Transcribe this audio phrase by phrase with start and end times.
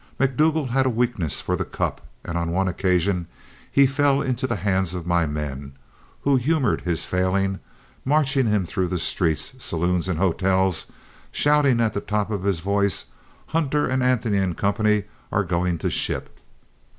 [0.19, 3.27] McDougle had a weakness for the cup, and on one occasion
[3.71, 5.73] he fell into the hands of my men,
[6.21, 7.59] who humored his failing,
[8.03, 10.87] marching him through the streets, saloons, and hotels
[11.31, 13.05] shouting at the top of his voice,
[13.49, 16.35] "Hunter, Anthony & Company are going to ship!"